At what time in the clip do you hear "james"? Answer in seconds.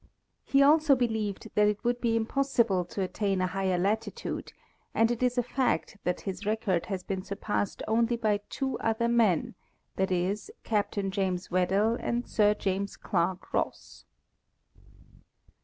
11.11-11.51, 12.55-12.97